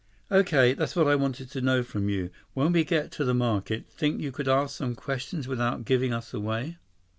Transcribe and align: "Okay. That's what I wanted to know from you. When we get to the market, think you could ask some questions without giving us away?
"Okay. 0.31 0.73
That's 0.73 0.95
what 0.95 1.07
I 1.07 1.13
wanted 1.13 1.51
to 1.51 1.61
know 1.61 1.83
from 1.83 2.09
you. 2.09 2.31
When 2.55 2.71
we 2.73 2.83
get 2.83 3.11
to 3.11 3.23
the 3.23 3.35
market, 3.35 3.85
think 3.87 4.19
you 4.19 4.31
could 4.31 4.47
ask 4.47 4.75
some 4.77 4.95
questions 4.95 5.47
without 5.47 5.85
giving 5.85 6.11
us 6.11 6.33
away? 6.33 6.77